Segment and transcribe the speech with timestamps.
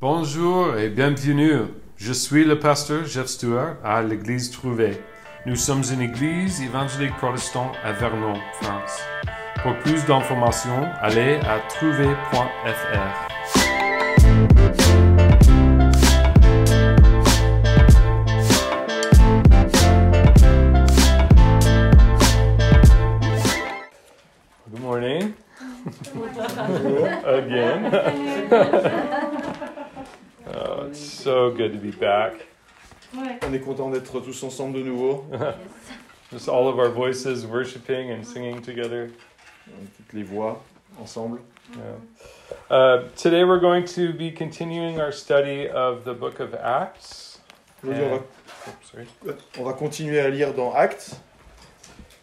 [0.00, 1.60] Bonjour et bienvenue.
[1.96, 5.00] Je suis le pasteur Jeff Stewart à l'église Trouvé.
[5.46, 9.00] Nous sommes une église évangélique protestante à Vernon, France.
[9.62, 13.28] Pour plus d'informations, allez à trouvé.fr.
[24.70, 25.34] Good morning.
[27.24, 29.10] Again.
[31.26, 32.34] oh, it's so good to be back.
[33.16, 35.24] On est content d'être tous ensemble de nouveau.
[36.32, 39.10] Just all of our voices worshiping and singing together.
[39.96, 40.58] Toutes les voix
[41.00, 41.38] ensemble.
[41.76, 41.94] Yeah.
[42.70, 47.38] Uh, today we're going to be continuing our study of the book of Acts.
[47.82, 49.06] Aujourd'hui, on, Oops, sorry.
[49.22, 51.20] va, on va continuer à lire dans Actes.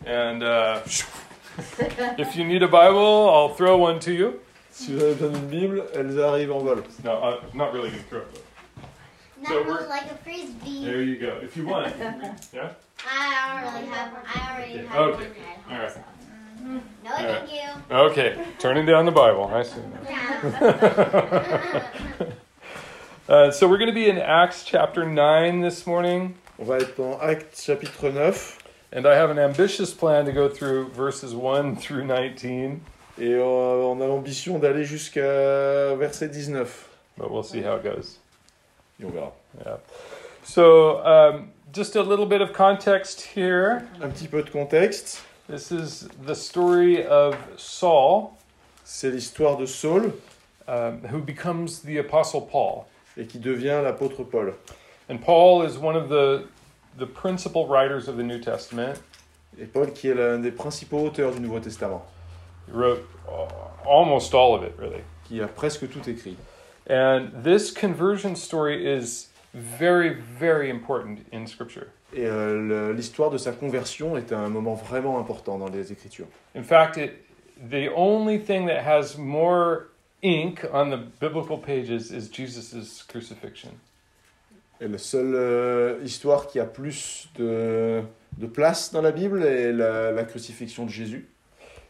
[0.06, 0.82] And uh,
[2.18, 4.40] if you need a Bible, I'll throw one to you.
[4.72, 6.84] Si vous avez besoin d'une Bible, elles arrivent en vol.
[7.04, 8.41] No, I'm not really going to throw it.
[9.42, 10.86] But Not So we're- like a frisbee.
[10.86, 11.40] There you go.
[11.42, 11.94] If you want.
[12.54, 12.70] Yeah?
[13.04, 14.14] I already have.
[14.36, 14.88] I already Okay.
[14.88, 15.24] have Okay.
[15.24, 15.36] one at
[15.70, 15.82] All home.
[15.82, 15.92] right.
[15.92, 16.00] so.
[16.64, 17.48] No, All right.
[17.50, 17.96] thank you.
[17.96, 18.46] Okay.
[18.60, 19.50] Turning down the Bible.
[19.54, 19.82] I see.
[20.08, 21.84] Yeah.
[23.30, 26.36] Uh, so we're going to be in Acts chapter 9 this morning.
[26.60, 28.58] On va être dans Actes chapitre 9.
[28.92, 32.82] And I have an ambitious plan to go through verses 1 through 19,
[33.18, 36.90] Et on a l'ambition d'aller jusqu'à verset 19.
[37.18, 38.18] but we'll see how it goes.
[39.10, 39.32] Verra.
[39.66, 39.78] Yeah.
[40.44, 43.88] So, um, just a little bit of context here.
[44.02, 45.22] Un petit peu de contexte.
[45.48, 48.38] This is the story of Saul,
[48.84, 50.14] C'est l'histoire de Saul
[50.68, 52.88] um, who becomes the Apostle Paul.
[53.18, 54.54] et qui devient l'apôtre Paul.
[55.10, 56.46] And Paul is one of the,
[56.98, 59.00] the principal writers of the New Testament.
[59.60, 62.04] Et Paul qui est l'un des principaux auteurs du Nouveau Testament.
[62.68, 65.02] He wrote uh, almost all of it, really.
[65.28, 66.38] Qui a presque tout écrit.
[66.92, 71.88] And this conversion story is very, very important in Scripture.
[72.14, 76.28] Et euh, l'histoire de sa conversion est un moment vraiment important dans les Écritures.
[76.54, 77.14] In fact, it,
[77.70, 79.88] the only thing that has more
[80.22, 83.72] ink on the biblical pages is Jesus' crucifixion.
[84.82, 88.04] Et la seule euh, histoire qui a plus de,
[88.38, 91.26] de place dans la Bible est la, la crucifixion de Jésus.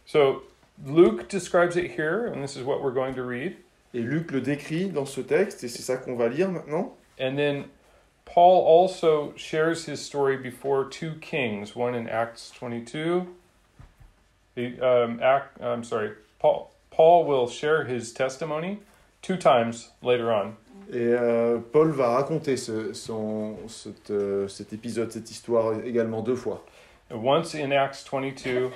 [0.05, 0.43] So
[0.85, 3.55] Luke describes it here, and this is what we're going to read.
[3.93, 6.95] Et Luc le décrit dans ce texte, et c'est ça qu'on va lire maintenant.
[7.19, 7.65] And then
[8.25, 13.23] Paul also shares his story before two kings, one in Acts 22.
[14.55, 18.79] The, um, Act, I'm sorry, Paul, Paul will share his testimony
[19.21, 20.55] two times later on.
[20.91, 26.35] Et euh, Paul va raconter ce- son, cet, euh, cet épisode, cette histoire également deux
[26.35, 26.65] fois.
[27.13, 28.69] Once in Acts 22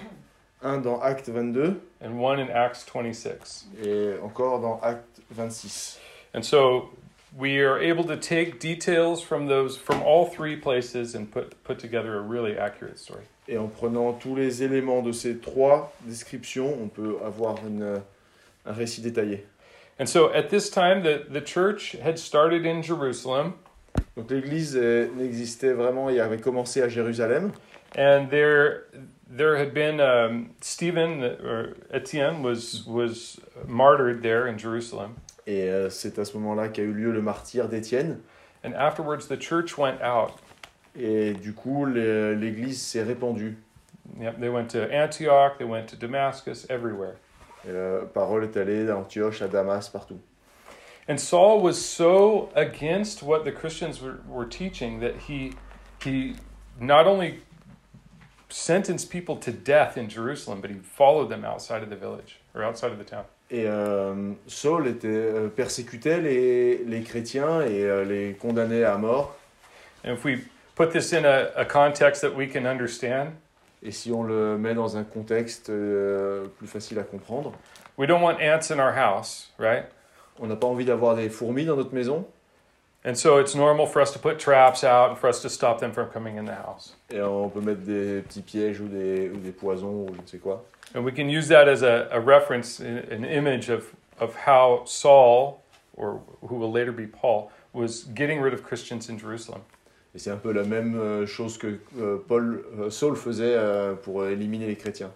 [0.65, 3.67] Un dans Acte 22 and one in Acts 26.
[3.83, 5.99] et encore dans Acte 26.
[6.33, 6.89] And so
[7.37, 11.77] we are able to take details from those from all three places and put put
[11.77, 13.23] together a really accurate story.
[13.47, 18.01] Et en prenant tous les éléments de ces trois descriptions, on peut avoir une,
[18.65, 19.45] un récit détaillé.
[19.99, 23.53] And so at this time the, the church had started in Jerusalem
[24.17, 27.51] Donc l'église euh, n'existait vraiment et avait commencé à Jérusalem.
[27.97, 28.87] and there
[29.35, 35.16] there had been um, Stephen or Etienne was was martyred there in Jerusalem.
[35.47, 38.22] Et euh, c'est à ce moment-là qu'a eu lieu le martyr d'Étienne.
[38.63, 40.40] And afterwards the church went out.
[40.97, 43.57] Et du coup, l'église s'est répandue.
[44.19, 47.17] Yep, they went to Antioch, they went to Damascus, everywhere.
[47.67, 50.19] Et la parole est allée à Antioche, à Damas, partout.
[51.07, 55.53] And Saul was so against what the Christians were, were teaching that he
[56.02, 56.35] he
[56.79, 57.41] not only
[58.50, 62.63] sentenced people to death in Jerusalem, but he followed them outside of the village or
[62.63, 63.25] outside of the town.
[63.51, 69.35] Et euh, Saul était, euh, persécutait les, les chrétiens et euh, les condamnait à mort.
[70.03, 70.39] And if we
[70.75, 73.34] put this in a, a context that we can understand,
[73.85, 77.53] Et si on le met dans un contexte euh, plus facile à comprendre,
[78.00, 79.85] we don't want ants in our house, right?
[80.39, 82.25] on n'a pas envie d'avoir des fourmis dans notre maison.
[83.05, 85.79] And so it's normal for us to put traps out and for us to stop
[85.79, 86.96] them from coming in the house.
[87.11, 90.25] Et on peut mettre des petits pièges ou des, ou des poisons ou je ne
[90.25, 90.66] sais quoi.
[90.96, 95.61] And we can use that as a, a reference, an image of, of how Saul,
[95.96, 99.61] or who will later be Paul, was getting rid of Christians in Jerusalem.
[100.16, 103.55] Et c'est un peu la même euh, chose que euh, Paul, euh, Saul faisait
[104.02, 105.11] pour éliminer les chrétiens.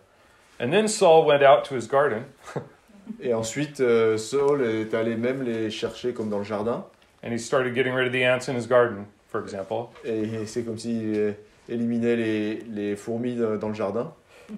[0.60, 2.26] And then Saul went out to his garden
[3.22, 3.82] Et ensuite,
[4.18, 6.86] Saul est allé même les chercher comme dans le jardin.
[7.24, 9.92] And he started getting rid of the ants in his garden, for example.
[10.06, 11.32] Et c'est comme s'il euh,
[11.68, 14.14] éliminait les, les fourmis dans le jardin.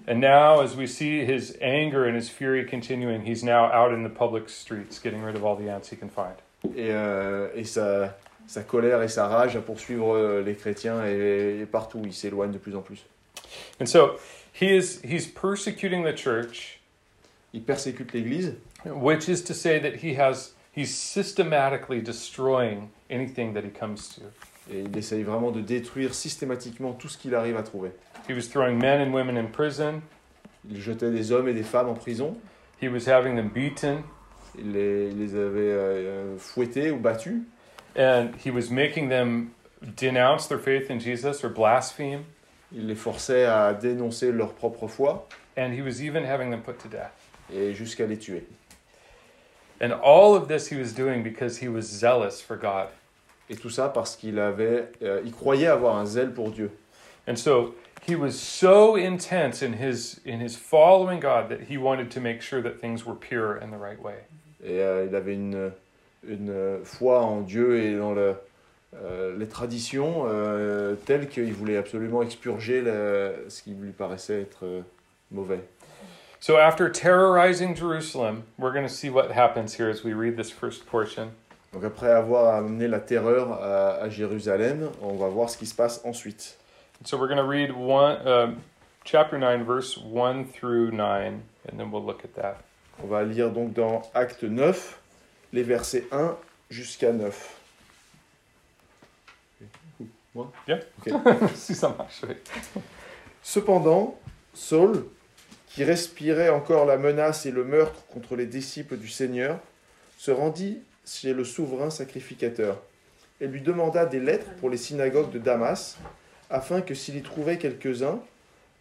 [0.08, 4.04] And now, as we see his anger and his fury continuing, he's now out in
[4.04, 6.36] the public streets getting rid of all the ants he can find.
[6.76, 8.16] et, euh, et sa,
[8.48, 12.52] sa colère et sa rage à poursuivre euh, les chrétiens et, et partout il s'éloigne
[12.52, 13.06] de plus en plus.
[13.80, 14.20] And so
[14.54, 16.80] he is he's persecuting the church,
[17.54, 18.56] Il persécute l'Église,
[18.86, 24.22] which is to say that he has he's systematically destroying anything that he comes to.
[24.72, 27.92] et il essaye vraiment de détruire systématiquement tout ce qu'il arrive à trouver.
[28.30, 30.02] He was throwing men and women in prison.
[30.70, 32.38] Il jetait des hommes et des femmes en prison,
[32.82, 34.04] He was having them beaten,
[34.58, 37.42] il les, il les avait euh, fouettés ou battus,
[37.96, 39.52] and he was making them
[39.82, 42.24] denounce their faith in Jesus or blaspheme,
[42.72, 45.28] il les forçait à dénoncer leur propre foi
[45.58, 47.12] and he was even having them put to death.
[47.54, 48.48] et jusqu'à les tuer.
[49.82, 52.90] And all of this he was doing because he was zealous for God.
[53.50, 56.70] Et tout ça parce qu'il avait, euh, il croyait avoir un zèle pour Dieu.
[57.28, 57.74] And so
[58.08, 62.42] he was so intense in his in his following God that he wanted to make
[62.42, 64.24] sure that things were pure and the right way.
[64.64, 65.72] Et euh, il avait une,
[66.28, 68.36] une foi en Dieu et dans le,
[68.96, 70.28] euh, les traditions
[71.06, 72.84] telles qu'il voulait absolument expurger
[73.50, 74.84] ce qui lui paraissait être
[75.32, 75.62] mauvais.
[76.42, 80.50] So after terrorizing Jerusalem, we're going to see what happens here as we read this
[80.50, 81.34] first portion.
[81.72, 85.76] Donc après avoir amené la terreur à, à Jérusalem, on va voir ce qui se
[85.76, 86.58] passe ensuite.
[87.06, 88.64] So we're going to read one um,
[89.04, 92.64] chapter 9 verse 1 through 9 and then we'll look at that.
[93.04, 95.00] On va lire donc dans Acte 9,
[95.54, 96.36] les versets 1
[96.72, 97.60] jusqu'à 9.
[101.54, 102.22] si ça marche.
[102.28, 102.36] oui.
[103.44, 104.18] Cependant,
[104.56, 105.06] Saul,
[105.74, 109.60] qui respirait encore la menace et le meurtre contre les disciples du Seigneur,
[110.18, 112.82] se rendit chez le souverain sacrificateur
[113.40, 115.98] et lui demanda des lettres pour les synagogues de Damas,
[116.50, 118.20] afin que s'il y trouvait quelques-uns,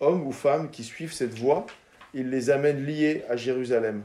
[0.01, 1.67] hommes ou femmes qui suivent cette voie,
[2.13, 4.03] il les amène liés à Jérusalem.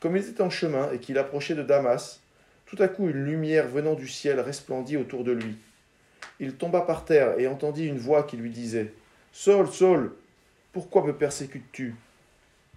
[0.00, 2.20] Comme il était en chemin et qu'il approchait de Damas,
[2.66, 5.56] tout à coup une lumière venant du ciel resplendit autour de lui.
[6.40, 8.92] Il tomba par terre et entendit une voix qui lui disait
[9.32, 10.12] Saul, Saul,
[10.72, 11.94] pourquoi me persécutes-tu?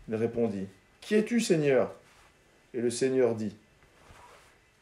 [0.07, 0.67] Il répondit
[1.01, 1.93] Qui es-tu, Seigneur?
[2.73, 3.55] Et le Seigneur dit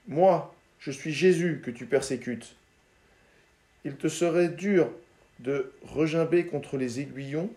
[0.08, 2.56] Moi, je suis Jésus que tu persécutes.
[3.86, 4.90] Il te serait dur
[5.40, 7.50] de regimber contre les aiguillons.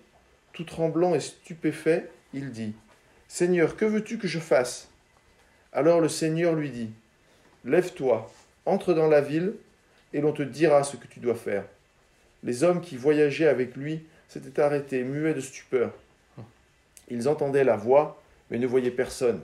[0.52, 2.74] Tout tremblant et stupéfait, il dit
[3.28, 4.88] Seigneur, que veux-tu que je fasse?
[5.72, 6.90] Alors le Seigneur lui dit
[7.64, 8.30] Lève-toi,
[8.64, 9.54] entre dans la ville,
[10.12, 11.64] et l'on te dira ce que tu dois faire.
[12.42, 15.92] Les hommes qui voyageaient avec lui s'étaient arrêtés, muets de stupeur.
[17.08, 18.20] Ils entendaient la voix,
[18.50, 19.40] mais ne voyaient personne.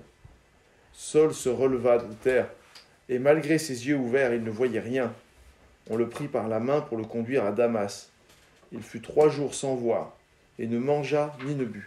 [0.93, 2.49] Saul se releva de terre,
[3.08, 5.12] et malgré ses yeux ouverts, il ne voyait rien.
[5.90, 8.11] On le prit par la main pour le conduire à Damas.
[8.73, 10.12] Il fut trois jours sans voir,
[10.58, 11.84] et ne mangea ni ne but.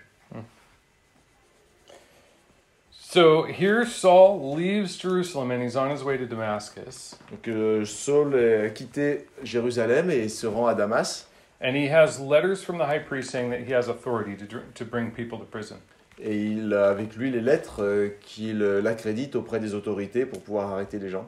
[3.15, 7.15] So here Saul leaves Jerusalem and he's on his way to Damascus.
[7.31, 11.25] Donc euh, Saul a quitté Jérusalem et se rend à Damas.
[11.65, 14.85] And he has letters from the high priest saying that he has authority to, to
[14.85, 15.77] bring people to prison.
[16.21, 20.41] Et il a avec lui les lettres euh, qu'il euh, l'accréditent auprès des autorités pour
[20.41, 21.27] pouvoir arrêter les gens.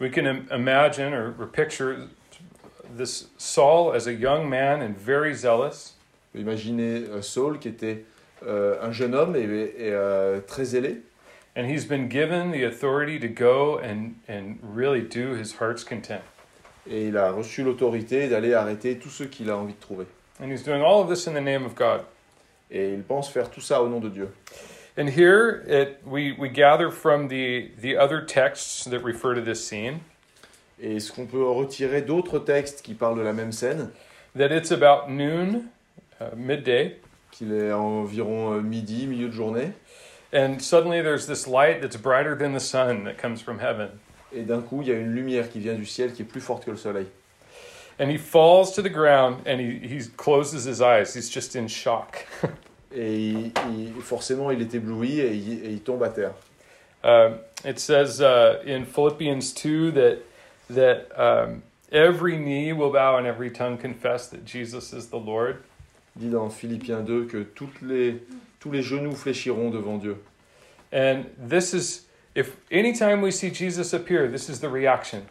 [0.00, 2.08] We can imagine or, or picture
[2.96, 5.92] this Saul as a young man and very zealous.
[6.34, 8.04] Imaginez euh, Saul qui était
[8.46, 11.02] euh, un jeune homme et, et, euh, très zélé.
[11.54, 16.22] And he's been given the authority to go and, and really do his heart's content.
[16.88, 20.06] Et il a reçu l'autorité d'aller arrêter tous ceux qu'il a envie de trouver.
[20.40, 22.02] And he's doing all of this in the name of God.
[22.70, 24.28] Et il pense faire tout ça au nom de Dieu.
[24.98, 29.66] And here it, we, we gather from the, the other texts that refer to this
[29.66, 30.00] scene
[30.80, 33.90] Et ce qu'on peut retirer d'autres textes qui parlent de la même scène,
[34.36, 35.66] that it's about noon,
[36.20, 36.98] uh, midday,
[37.30, 39.72] qu'il est environ euh, midi, milieu de journée,
[40.32, 43.88] and suddenly there's this light that's brighter than the sun that comes from heaven.
[44.36, 46.40] Et d'un coup il y a une lumière qui vient du ciel qui est plus
[46.40, 47.06] forte que le soleil.
[48.00, 51.14] And he falls to the ground and he, he closes his eyes.
[51.14, 52.26] He's just in shock.
[52.96, 56.32] Et il- il- forcément il est ébloui et il, et il tombe à terre.
[57.02, 60.18] Um, it says uh, in Philippians 2 that,
[60.70, 61.62] that um,
[61.92, 65.56] every knee will bow and every tongue confess that Jesus is the Lord.
[66.16, 68.22] Il dit dans Philippiens 2 que toutes les,
[68.60, 70.16] tous les genoux fléchiront devant Dieu.
[70.92, 75.22] And this is, if anytime we see Jesus appear, this is the reaction.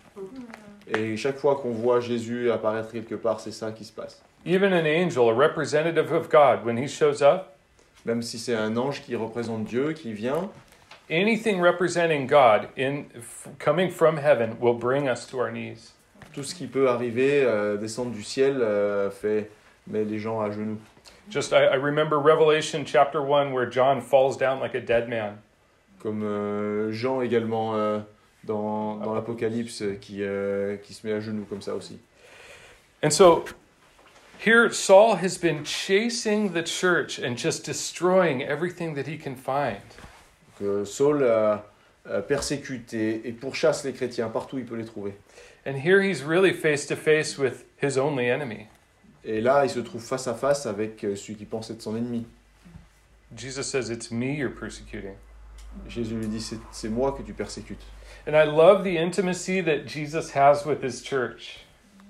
[0.88, 4.22] Et chaque fois qu'on voit Jésus apparaître quelque part, c'est ça qui se passe.
[4.45, 7.57] Even an angel, a representative of God, when he shows up,
[8.05, 10.50] Même si c'est un ange qui représente Dieu qui vient,
[11.10, 13.05] anything representing God in
[13.60, 15.93] coming from heaven will bring us to our knees.
[16.33, 19.50] tout ce qui peut arriver, euh, descendre du ciel, euh, fait
[19.88, 20.79] met les gens à genoux.
[21.29, 25.38] Just I, I remember Revelation chapter one where John falls down like a dead man.
[26.03, 28.00] Comme euh, Jean également euh,
[28.43, 31.98] dans, dans l'Apocalypse qui, euh, qui se met à genoux comme ça aussi.
[33.01, 33.45] And so
[34.45, 39.81] here Saul has been chasing the church and just destroying everything that he can find.
[40.60, 41.65] Donc, Saul a,
[42.05, 45.13] a persécuté et pourchasse les chrétiens partout où il peut les trouver.
[45.65, 48.67] And here he's really face to face with his only enemy.
[49.24, 51.95] Et là, il se trouve face à face avec euh, celui qui pense être son
[51.95, 52.25] ennemi.
[53.36, 55.15] Jesus says, It's me you're persecuting.
[55.87, 57.81] Jésus lui dit C'est moi que tu persécutes.
[58.27, 61.65] And I love the intimacy that Jesus has with his church.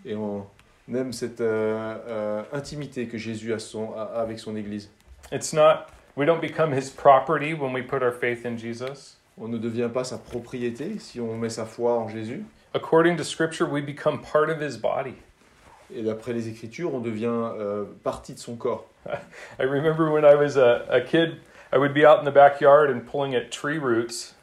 [0.06, 0.46] Et on
[0.94, 4.90] aime cette euh, euh, intimité que Jésus a, son, a- avec son Église.
[5.32, 9.18] It's not, we don't become his property when we put our faith in Jesus.
[9.40, 12.44] On ne devient pas sa propriété si on met sa foi en Jésus.
[12.76, 15.16] According to Scripture, we become part of his body.
[15.96, 18.86] Et d'après les Écritures, on devient euh, partie de son corps.
[19.60, 21.38] I remember when I was a, a kid,
[21.74, 24.36] I would be out in the backyard and pulling at tree roots.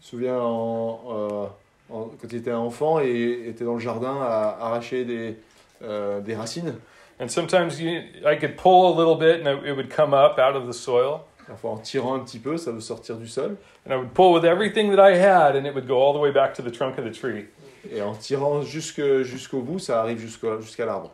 [0.00, 1.46] Je me souviens en, euh,
[1.90, 5.36] en- quand il était enfant et était dans le jardin à arracher des,
[5.84, 6.74] euh, des racines.
[7.20, 10.56] And sometimes you, I could pull a little bit and it would come up out
[10.56, 11.20] of the soil.
[11.46, 13.56] Parfois en tirant un petit peu, ça veut sortir du sol.
[13.86, 16.20] And I would pull with everything that I had and it would go all the
[16.20, 17.46] way back to the trunk of the tree.
[17.92, 21.12] Et en tirant jusque- jusqu'au bout, ça arrive jusqu'au- jusqu'à l'arbre.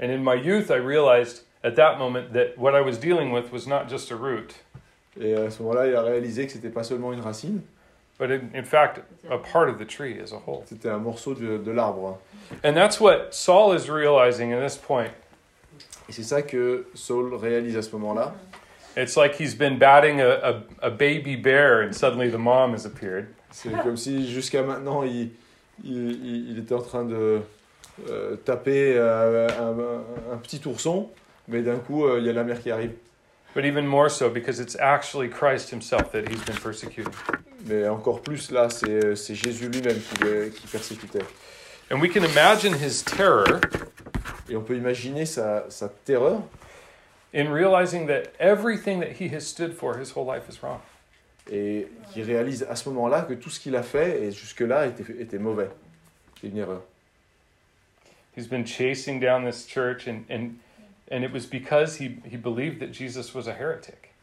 [0.00, 3.52] And in my youth, I realized at that moment that what I was dealing with
[3.52, 4.54] was not just a root,
[5.20, 7.60] Et à ce moment-là, il a réalisé que c'était pas seulement une racine,
[8.18, 9.00] but in, in fact,
[9.30, 10.62] a part of the tree as a whole.
[10.66, 12.18] c'était un morceau de, de l'arbre.
[12.64, 15.10] And that's what Saul is realizing at this point.
[16.08, 18.34] Et c'est ça que Saul réalise à ce moment-là.
[18.96, 22.86] It's like he's been batting a, a, a baby bear and suddenly the mom has
[22.86, 23.26] appeared.
[23.52, 25.30] C'est comme si jusqu'à maintenant, il,
[25.84, 27.40] il, il- il était en train de
[28.08, 31.08] euh, taper euh, un, un petit ourson,
[31.46, 32.92] mais d'un coup, euh, il y a la mère qui arrive.
[33.54, 37.12] But even more so because it's actually Christ himself that he's been persecuting.
[37.66, 41.24] Mais encore plus, là, c'est euh, c'est Jésus lui-même qui, le- qui persécutait.
[41.90, 43.60] And we can imagine his terror
[44.48, 46.42] Et on peut imaginer sa, sa terreur
[47.32, 50.80] in realizing that everything that he has stood for his whole life is wrong.
[51.50, 55.04] et qui réalise à ce moment-là que tout ce qu'il a fait et jusque-là était,
[55.20, 55.68] était mauvais.
[56.40, 56.82] C'est une erreur.
[58.36, 60.52] He's been chasing down this church, and, and,
[61.10, 64.14] and it was because he, he believed that Jesus was a heretic.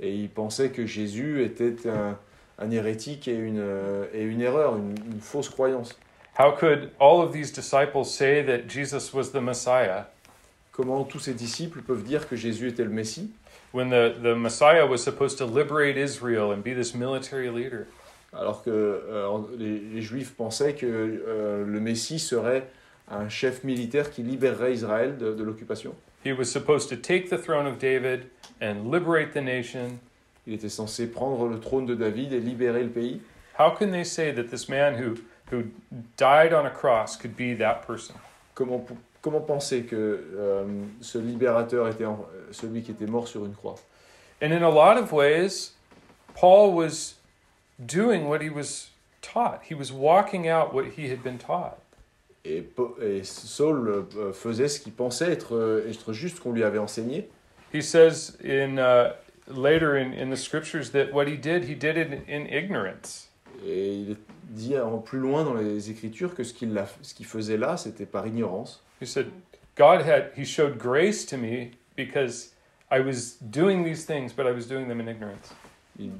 [0.00, 2.18] Et il pensait que Jésus était un,
[2.58, 5.94] un hérétique et une, euh, et une erreur, une, une fausse croyance.
[6.36, 10.06] How could all of these disciples say that Jesus was the Messiah
[10.72, 13.30] Comment tous ses disciples peuvent dire que Jésus était le Messie
[13.72, 17.86] when the, the Messiah was supposed to liberate Israel and be this military leader?
[18.36, 22.66] alors que euh, les, les Juifs pensaient que euh, le Messie serait
[23.08, 25.94] un chef militaire qui libérerait Israël de, de l'occupation.
[26.24, 30.00] He was supposed to take the throne of David and liberate the nation.
[30.46, 33.20] Il était censé prendre le trône de David et libérer le pays.
[33.58, 35.18] How can they say that this man who,
[35.50, 35.70] who
[36.16, 38.16] died on a cross could be that person?
[38.54, 38.86] Comment,
[39.22, 39.96] comment penser que
[40.36, 40.64] euh,
[41.00, 43.76] ce libérateur était en- euh, celui qui était mort sur une croix
[44.42, 45.72] And in a lot of ways,
[46.34, 47.14] Paul was
[47.78, 48.90] doing what he was
[49.22, 49.62] taught.
[49.68, 51.78] He was walking out what he had been taught.
[52.44, 52.64] Et,
[53.02, 57.28] et Saul euh, faisait ce qu'il pensait être, euh, être juste qu'on lui avait enseigné.
[57.72, 59.14] He says in uh,
[59.48, 63.30] later in, in the scriptures that what he did, he did it in ignorance.
[63.66, 64.16] Et il
[64.50, 68.26] dit en plus loin dans les Écritures que ce qu'il qu'il faisait là, c'était par
[68.26, 68.82] ignorance.
[69.00, 69.26] He said,
[69.76, 72.52] God had he showed grace to me because
[72.90, 75.52] I was doing these things, but I was doing them in ignorance.
[75.98, 76.12] Il,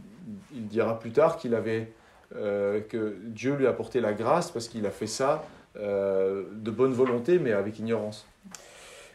[0.52, 1.92] il dira plus tard qu'il avait
[2.34, 6.92] euh, que Dieu lui a apporté la grâce parce qu'il a fait ça de bonne
[6.92, 8.24] volonté, mais avec ignorance.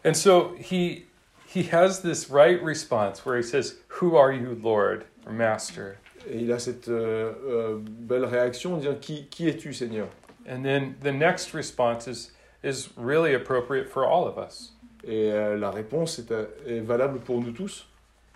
[0.06, 1.06] And so he
[1.46, 5.98] he has this right response where he says, "Who are you, Lord or Master?"
[6.28, 10.08] Et il a cette euh, euh, belle réaction de dire qui, qui es-tu, Seigneur?
[10.48, 12.32] And then the next response is
[12.64, 14.74] is really appropriate for all of us.
[15.04, 17.88] Et euh, la réponse est, euh, est valable pour nous tous.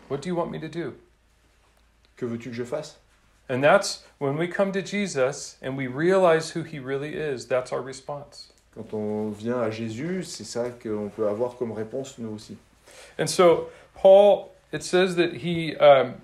[0.09, 0.93] What do you want me to do?
[2.15, 2.99] Que veux-tu que je fasse?
[3.49, 7.71] And that's when we come to Jesus and we realize who he really is, that's
[7.71, 8.49] our response.
[8.73, 12.57] Quand on vient à Jésus, c'est ça qu'on peut avoir comme réponse nous aussi.
[13.19, 16.15] And so Paul, it says that he um,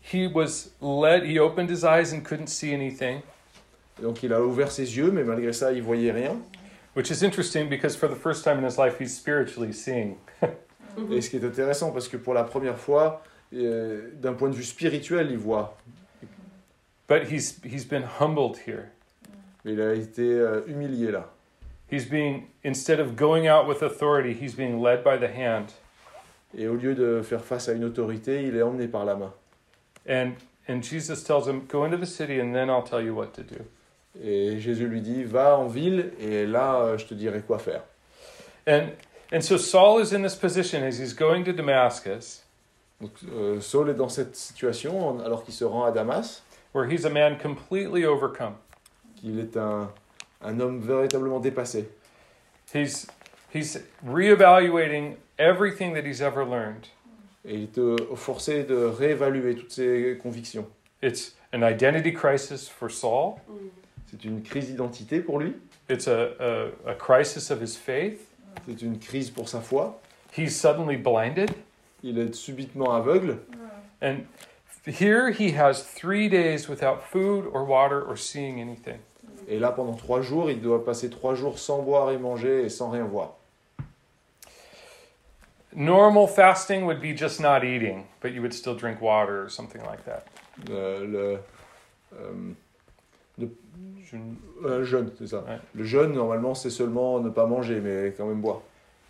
[0.00, 1.24] he was led.
[1.24, 3.22] He opened his eyes and couldn't see anything,
[4.00, 6.40] donc il a ouvert ses yeux, mais malgré ça, il voyait rien.
[6.96, 10.16] which is interesting because for the first time in his life, he's spiritually seeing.
[11.12, 13.22] Et ce qui est intéressant, parce que pour la première fois,
[13.52, 15.76] euh, d'un point de vue spirituel, il voit.
[17.08, 18.90] But he's he's been humbled here.
[19.64, 21.26] Mais il a été euh, humilié là.
[21.90, 25.72] He's being instead of going out with authority, he's being led by the hand.
[26.56, 29.32] Et au lieu de faire face à une autorité, il est emmené par la main.
[30.08, 30.32] And
[30.68, 33.42] and Jesus tells him, "Go into the city, and then I'll tell you what to
[33.42, 33.64] do."
[34.22, 37.82] Et Jésus lui dit, va en ville et là, euh, je te dirai quoi faire.
[38.66, 38.88] And
[39.30, 42.42] and so Saul is in this position as he's going to Damascus,
[43.00, 46.42] Donc euh, Saul est dans cette situation en- alors qu'il se rend à Damas,
[46.76, 48.56] where he's a man completely overcome.
[49.16, 49.90] qu'il est un,
[50.42, 51.88] un homme véritablement dépassé.
[52.74, 53.06] He's
[53.54, 56.88] he's reevaluating everything that he's ever learned.
[57.46, 60.66] Et il est euh, forcé de réévaluer toutes ses convictions.
[61.02, 63.36] It's an identity crisis for Saul.
[64.10, 65.54] C'est une crise d'identité pour lui,
[65.88, 66.30] It's a,
[66.86, 68.20] a, a crisis of his faith.
[68.66, 69.98] c'est une crise pour sa foi.
[70.36, 71.50] He's suddenly blinded.
[72.02, 73.38] Il est subitement aveugle.
[74.02, 74.26] And
[74.86, 78.98] here he has three days without food or water or seeing anything.
[79.48, 82.68] Et là, pendant trois jours, il doit passer trois jours sans boire et manger et
[82.68, 83.34] sans rien voir.
[85.74, 89.82] Normal fasting would be just not eating, but you would still drink water or something
[89.84, 90.26] like that.
[90.70, 91.38] Euh, le,
[92.18, 92.54] euh,
[94.08, 94.16] Je-
[94.64, 95.38] euh, jeûne, c'est ça.
[95.40, 95.58] Ouais.
[95.74, 98.60] Le jeûne, normalement, c'est seulement ne pas manger, mais quand même boire.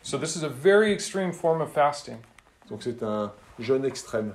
[0.03, 2.17] So this is a very extreme form of fasting.
[2.71, 4.33] Donc c'est un jeûne extrême.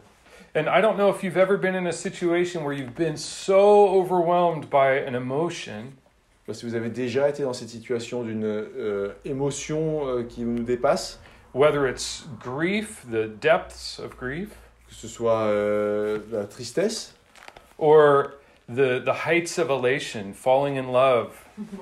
[0.53, 3.87] And I don't know if you've ever been in a situation where you've been so
[3.87, 5.93] overwhelmed by an emotion.
[6.45, 11.21] Que vous avez déjà été dans cette situation d'une euh, émotion euh, qui nous dépasse,
[11.53, 14.49] whether it's grief, the depths of grief,
[14.89, 17.13] que ce soit euh, la tristesse.
[17.77, 18.33] Or
[18.67, 21.29] the, the heights of elation, falling in love,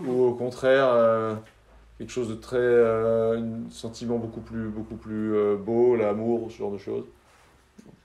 [0.06, 1.36] ou au contraire euh,
[1.98, 6.58] quelque chose de très euh, un sentiment beaucoup plus beaucoup plus euh, beau, l'amour, ce
[6.58, 7.06] genre de choses.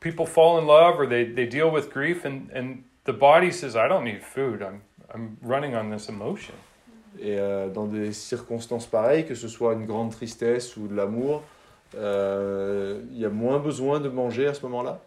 [0.05, 3.75] People fall in love or they, they deal with grief and, and the body says,
[3.75, 4.63] I don't need food.
[4.63, 4.83] I'm,
[5.13, 6.55] I'm running on this emotion.
[7.19, 11.43] Et euh, dans des circonstances pareilles, que ce soit une grande tristesse ou de l'amour,
[11.97, 15.01] euh, il y a moins besoin de manger à ce moment-là.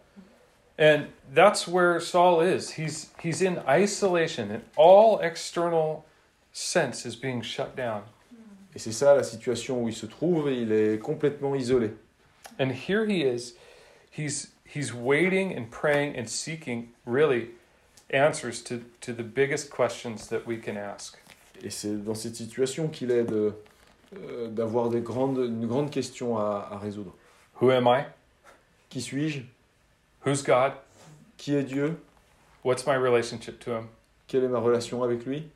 [0.80, 2.72] And that's where Saul is.
[2.76, 6.04] He's, he's in isolation and all external
[6.52, 8.02] sense is being shut down.
[8.74, 11.90] Et c'est ça la situation où il se trouve, il est complètement isolé.
[12.58, 13.54] And here he is.
[14.10, 17.50] He's, he's waiting and praying and seeking really
[18.10, 21.18] answers to, to the biggest questions that we can ask.
[21.62, 23.52] Et c'est dans cette situation qu'il est de,
[24.16, 27.14] euh, d'avoir des grandes, une grande question à, à résoudre.
[27.60, 28.04] Who am I?
[28.88, 29.40] Qui suis-je
[30.24, 30.72] Who's God?
[31.36, 32.00] Qui est Dieu
[32.64, 33.88] What's my relationship to him?
[34.26, 35.48] Quelle est ma relation avec lui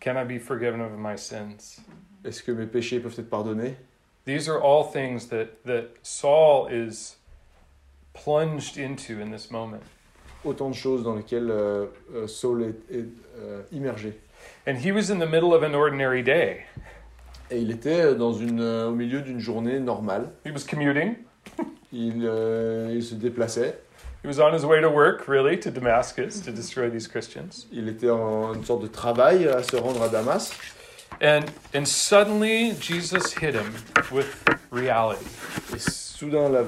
[0.00, 1.80] Can I be forgiven of my sins?
[2.24, 3.74] Est-ce que mes péchés peuvent être pardonnés
[4.24, 7.16] These are all things that, that Saul is
[8.14, 9.82] plunged into in this moment.
[10.44, 13.06] Autant de choses dans lesquelles euh, euh, Saul est, est,
[13.38, 14.18] euh, immergé.
[14.66, 16.64] And he was in the middle of an ordinary day.
[17.50, 20.30] Et il était dans une, euh, au milieu d'une journée normale.
[20.44, 21.16] He was commuting.
[21.92, 23.78] Il, euh, il se déplaçait.
[24.24, 27.66] He was on his way to work, really, to Damascus to destroy these Christians.
[27.72, 30.52] Il était en une sorte de travail à se rendre à Damas.
[31.20, 31.44] And,
[31.74, 33.74] and suddenly, Jesus hit him
[34.10, 34.26] with
[34.70, 35.26] reality.
[35.74, 36.62] Et soudain, la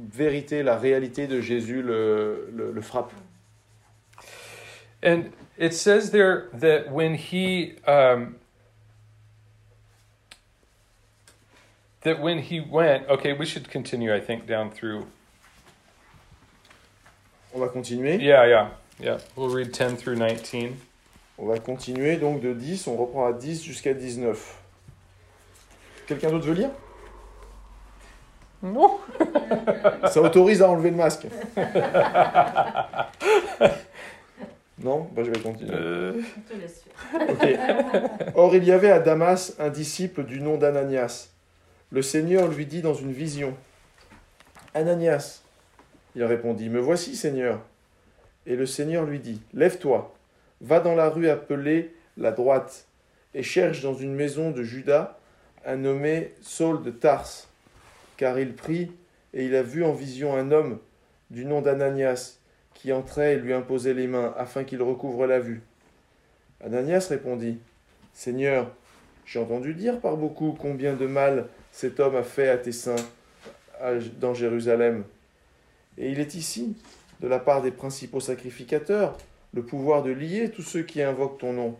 [0.00, 3.12] vérité, la réalité de Jésus le, le, le frappe.
[5.02, 8.36] And it says there that when he um,
[12.02, 14.14] that when he went, okay, we should continue.
[14.14, 15.06] I think down through.
[17.54, 18.16] On va continuer.
[18.16, 19.18] Yeah, yeah, yeah.
[19.36, 20.80] We'll read ten through nineteen.
[21.36, 24.56] On va continuer donc de 10, on reprend à 10 jusqu'à 19.
[26.06, 26.70] Quelqu'un d'autre veut lire?
[28.64, 28.98] No.
[30.10, 31.26] Ça autorise à enlever le masque.
[34.78, 35.74] non bah, Je vais continuer.
[35.74, 36.14] On
[36.50, 37.20] te laisse faire.
[37.28, 37.46] Ok.
[38.34, 41.28] Or, il y avait à Damas un disciple du nom d'Ananias.
[41.90, 43.54] Le Seigneur lui dit dans une vision
[44.72, 45.42] Ananias.
[46.16, 47.60] Il répondit Me voici, Seigneur.
[48.46, 50.14] Et le Seigneur lui dit Lève-toi,
[50.62, 52.86] va dans la rue appelée la droite,
[53.34, 55.18] et cherche dans une maison de Juda
[55.66, 57.48] un nommé Saul de Tarse.
[58.16, 58.92] Car il prie,
[59.32, 60.78] et il a vu en vision un homme
[61.30, 62.38] du nom d'Ananias
[62.74, 65.62] qui entrait et lui imposait les mains afin qu'il recouvre la vue.
[66.64, 67.58] Ananias répondit
[68.12, 68.70] Seigneur,
[69.26, 72.94] j'ai entendu dire par beaucoup combien de mal cet homme a fait à tes saints
[74.20, 75.04] dans Jérusalem.
[75.98, 76.76] Et il est ici,
[77.20, 79.16] de la part des principaux sacrificateurs,
[79.52, 81.76] le pouvoir de lier tous ceux qui invoquent ton nom.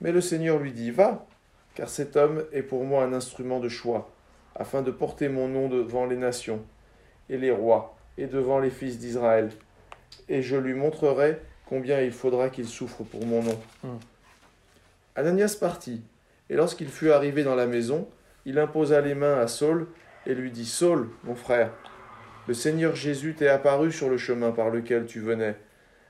[0.00, 1.26] Mais le Seigneur lui dit Va,
[1.74, 4.10] car cet homme est pour moi un instrument de choix,
[4.58, 6.62] afin de porter mon nom devant les nations
[7.30, 9.50] et les rois et devant les fils d'Israël.
[10.28, 13.58] Et je lui montrerai combien il faudra qu'il souffre pour mon nom.
[13.84, 13.98] Hmm.
[15.16, 16.02] Ananias partit,
[16.50, 18.08] et lorsqu'il fut arrivé dans la maison,
[18.44, 19.86] il imposa les mains à Saul
[20.26, 21.70] et lui dit Saul, mon frère,
[22.46, 25.56] le Seigneur Jésus t'est apparu sur le chemin par lequel tu venais,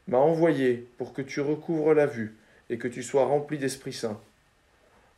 [0.06, 2.36] m'a envoyé pour que tu recouvres la vue
[2.70, 4.20] et que tu sois rempli d'Esprit Saint.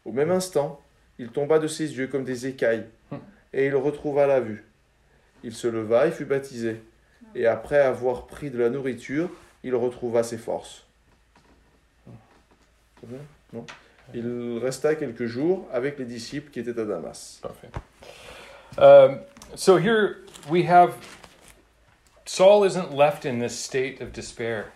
[0.05, 0.81] Au même instant,
[1.21, 2.87] il tomba de ses yeux comme des écailles,
[3.53, 4.65] et il retrouva la vue.
[5.45, 6.81] Il se leva et fut baptisé,
[7.35, 9.29] et après avoir pris de la nourriture,
[9.63, 10.87] il retrouva ses forces.
[13.03, 13.19] Bon
[13.53, 13.67] Non
[14.15, 17.39] Il resta quelques jours avec les disciples qui étaient à Damas.
[17.43, 17.69] Parfait.
[18.79, 19.21] Um,
[19.57, 20.95] so here we have
[22.25, 24.73] Saul isn't left in this state of despair.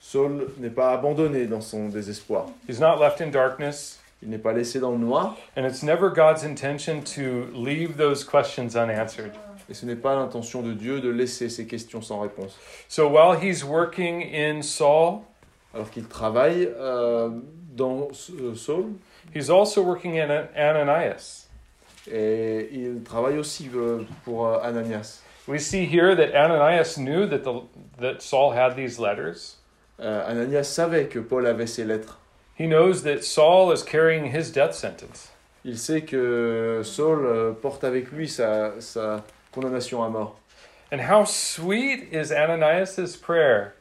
[0.00, 2.50] Saul n'est pas abandonné dans son désespoir.
[2.68, 6.10] He's not left in darkness, Il n'est pas laissé dans le noir, and it's never
[6.10, 9.32] God's intention to leave those questions unanswered.
[9.70, 12.56] et ce n'est pas l'intention de Dieu de laisser ces questions sans réponse.
[12.88, 15.20] So while he's working in Saul,
[15.74, 17.28] Alors qu'il travaille euh,
[17.76, 18.08] dans
[18.40, 18.86] euh, Saul,
[19.34, 21.46] he's also working in Ananias.
[22.10, 25.20] et il travaille aussi euh, pour euh, Ananias.
[25.46, 27.62] We see here that Ananias knew that the
[28.00, 29.56] that Saul had these letters.
[30.00, 32.18] Euh, Ananias savait que Paul avait ces lettres.
[32.58, 35.30] He knows that Saul is carrying his death sentence.
[35.64, 40.36] Il sait que Saul euh, porte avec lui sa, sa condamnation à mort.
[40.92, 43.74] And how sweet is Ananias's prayer.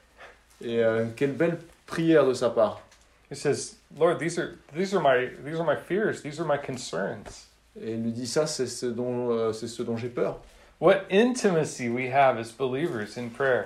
[0.61, 2.81] Et euh, quelle belle prière de sa part.
[3.29, 6.21] He says, "Lord, these are these are my these are my fears.
[6.21, 7.47] These are my concerns."
[7.79, 10.39] Et il lui dit ça, c'est ce dont, euh, c'est ce dont j'ai peur.
[10.79, 13.65] What intimacy we have as believers in prayer.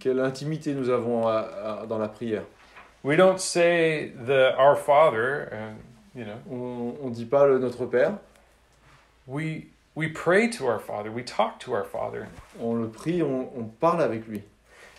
[0.00, 2.42] Quelle intimité nous avons à- à- dans la prière.
[3.02, 6.38] We don't say the Our Father, uh, you know.
[6.50, 8.18] On ne dit pas le Notre Père,
[9.26, 11.10] We we pray to our Father.
[11.10, 12.28] We talk to our Father.
[12.60, 14.42] on le prie, on, on parle avec lui.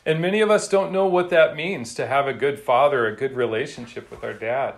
[0.05, 3.15] And many of us don't know what that means to have a good father, a
[3.15, 4.75] good relationship with our dad.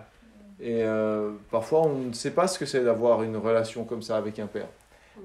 [0.60, 4.18] Et euh, parfois, on ne sait pas ce que c'est d'avoir une relation comme ça
[4.18, 4.68] avec un père.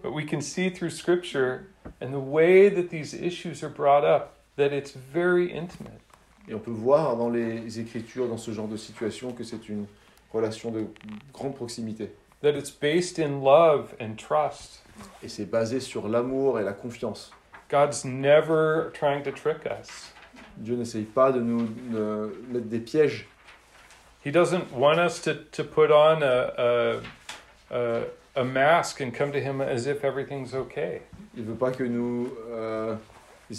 [0.01, 1.67] But we can see through Scripture
[1.99, 5.99] and the way that these issues are brought up that it's very intimate.
[6.47, 9.85] Et on peut voir dans les Écritures, dans ce genre de situation, que c'est une
[10.31, 10.85] relation de
[11.33, 12.11] grande proximité.
[12.41, 14.83] That it's based in love and trust.
[15.23, 17.31] Et c'est basé sur l'amour et la confiance.
[17.69, 20.13] God's never trying to trick us.
[20.57, 23.27] Dieu n'essaye pas de nous de mettre des pièges.
[24.23, 27.01] He doesn't want us to, to put on a, a,
[27.71, 28.03] a,
[28.35, 31.01] a mask and come to Him as if everything's okay.
[31.35, 32.95] Il ne veut pas que nous euh,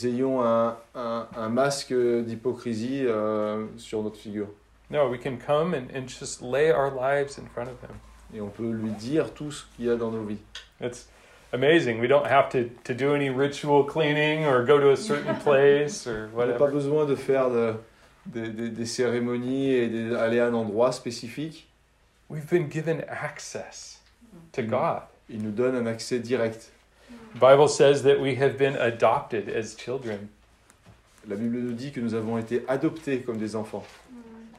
[0.05, 4.49] ayons un, un- un masque d'hypocrisie euh, sur notre figure.
[4.90, 7.96] No, we can come and, and just lay our lives in front of Him.
[8.35, 10.38] Et on peut lui dire tout ce qu'il y a dans nos vies.
[10.81, 11.09] It's
[11.53, 12.01] amazing.
[12.01, 16.07] We don't have to, to do any ritual cleaning or go to a certain place
[16.07, 16.72] or On n'a pas whatever.
[16.72, 17.75] besoin de faire de-
[18.27, 21.68] des- des- des cérémonies et d'aller à un endroit spécifique.
[22.29, 24.01] We've been given access
[24.53, 25.03] to God.
[25.29, 26.70] Il nous donne un accès direct.
[27.34, 30.30] The Bible says that we have been adopted as children,
[31.28, 33.84] La Bible nous dit que nous avons été adoptés comme des enfants.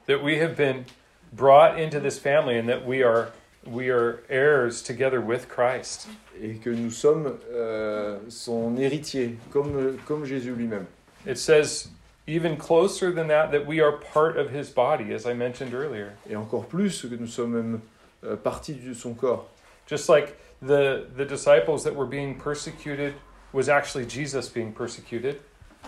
[0.05, 0.86] that we have been
[1.33, 3.31] brought into this family and that we are
[3.65, 6.07] we are heirs together with Christ.
[6.41, 10.86] et que nous sommes euh, son héritier, comme, comme Jésus lui-même.
[11.25, 11.89] It says
[12.27, 16.12] even closer than that that we are part of his body as I mentioned earlier.
[16.29, 17.81] Et encore plus que nous sommes même
[18.23, 19.49] euh, partie de son corps.
[19.88, 23.13] Just like the the disciples that were being persecuted
[23.54, 25.38] was actually Jesus being persecuted.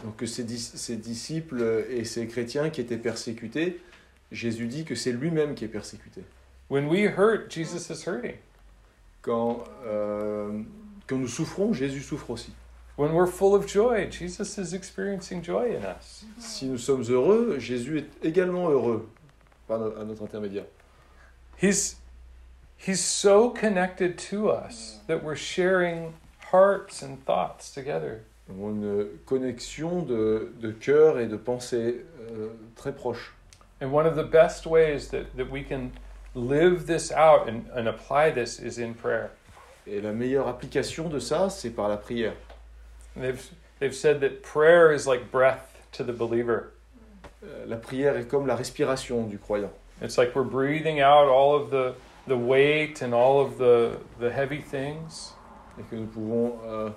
[0.03, 3.81] Donc que ces, dis- ces disciples et ces chrétiens qui étaient persécutés,
[4.31, 6.23] Jésus dit que c'est lui-même qui est persécuté.
[6.69, 8.35] When we hurt, Jesus is hurting.
[9.21, 10.61] Quand, euh,
[11.07, 12.53] quand nous souffrons, Jésus souffre aussi.
[12.97, 16.25] When we're full of joy, Jesus is experiencing joy in us.
[16.37, 19.09] Si nous sommes heureux, Jésus est également heureux
[19.67, 20.65] par no- à notre intermédiaire.
[21.61, 21.97] He's
[22.79, 26.13] he's so connected to us that we're sharing
[26.51, 28.23] hearts and thoughts together.
[28.49, 33.31] Une connexion de, de cœur et de pensée euh, très proche.
[33.79, 35.91] And one of the best ways that, that we can
[36.33, 39.31] live this out and, and apply this is in prayer.
[39.85, 42.33] Et la meilleure application de ça, c'est par la prière.
[43.15, 46.71] And they've they've said that prayer is like breath to the believer.
[47.43, 49.71] Euh, La prière est comme la respiration du croyant.
[50.01, 51.93] It's like we're breathing out all of the
[52.29, 55.33] the weight and all of the the heavy things.
[55.79, 56.89] Et que nous pouvons euh,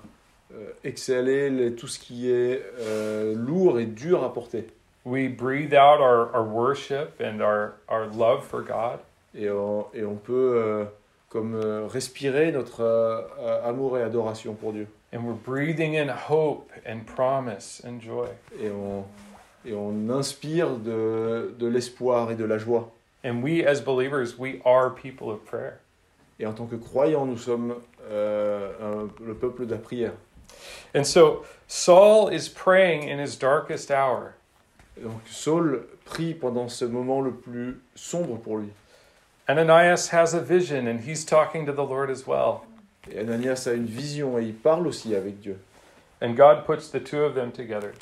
[0.53, 4.67] euh, exhaler les- tout ce qui est euh, lourd et dur à porter.
[5.05, 8.99] We breathe out our, our worship and our, our love for God.
[9.35, 10.85] Et on, et on peut euh,
[11.29, 13.21] comme euh, respirer notre euh,
[13.67, 14.87] amour et adoration pour Dieu.
[15.13, 18.27] And we're breathing in hope and promise and joy.
[18.61, 19.05] Et on,
[19.65, 22.89] et on inspire de, de l'espoir et de la joie.
[23.23, 25.79] And we, as believers, we are people of prayer.
[26.39, 27.75] Et en tant que croyants, nous sommes
[28.09, 30.13] euh, un- le peuple de la prière.
[30.93, 34.35] And so Saul is praying in his darkest hour.
[35.01, 38.69] Donc Saul prie pendant ce moment le plus sombre pour lui.
[39.47, 42.65] Ananias has a vision and he's talking to the Lord as well.
[43.09, 45.57] Et Ananias a une vision et il parle aussi avec Dieu.
[46.21, 47.93] And God puts the two of them together.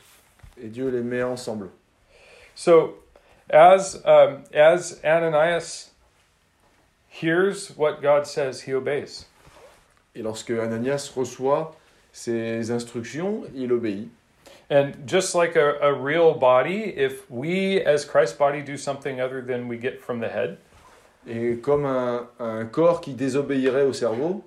[0.62, 1.70] Et Dieu les met ensemble.
[2.54, 2.96] So,
[3.52, 5.92] as um, as Ananias
[7.10, 9.26] hears what God says, he obeys.
[10.16, 11.76] Et lorsque Ananias reçoit
[12.12, 14.10] ces instructions, il obéit.
[14.70, 19.42] And just like a, a real body, if we as Christ's body do something other
[19.42, 20.58] than we get from the head,
[21.28, 24.44] Et comme un, un corps qui désobéirait au cerveau,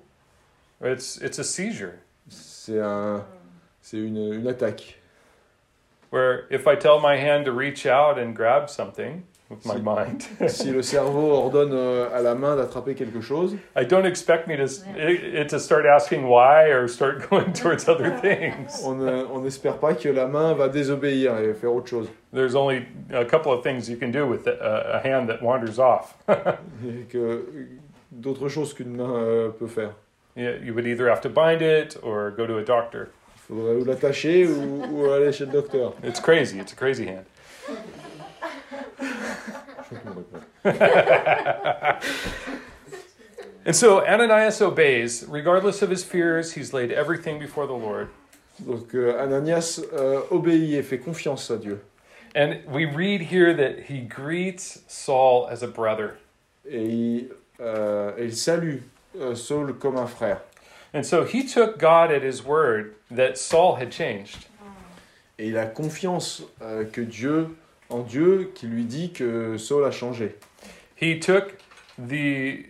[0.83, 1.95] it's it's a seizure.
[2.29, 3.25] c'est un,
[3.81, 4.99] c'est une, une attaque.
[6.15, 9.81] Where if I tell my hand to reach out and grab something with my Si-
[9.83, 14.47] mind, Si le cerveau ordonne euh, à la main d'attraper quelque chose, I don't expect
[14.47, 14.63] me to
[14.97, 18.81] it, it to start asking why or start going towards other things.
[18.85, 22.09] on euh, on n'espère pas que la main va désobéir et faire autre chose.
[22.33, 25.81] There's only a couple of things you can do with a, a hand that wanders
[25.81, 26.15] off.
[26.29, 27.45] Et que
[28.13, 29.95] d'autres choses qu'une main euh, peut faire.
[30.37, 33.09] you, you would either have to bind it or go to a doctor.
[33.51, 35.95] Il faudrait ou l'attacher ou, ou aller chez le docteur.
[36.03, 36.59] It's crazy.
[36.59, 37.25] It's a crazy hand.
[43.67, 45.25] And so Ananias obeys.
[45.29, 48.09] Regardless of his fears, he's laid everything before the Lord.
[48.61, 51.81] Donc euh, Ananias euh, obéit et fait confiance à Dieu.
[52.37, 56.17] And we read here that he greets Saul as a brother.
[56.69, 57.29] Et il,
[57.61, 58.79] euh, il salue
[59.21, 60.41] euh, Saul comme un frère.
[60.95, 64.47] And so he took God at his word that Saul had changed.
[65.37, 67.57] Et il a confiance euh, que Dieu,
[67.91, 70.35] en Dieu, qui lui dit que Saul a changé.
[70.95, 71.59] He took
[71.99, 72.65] the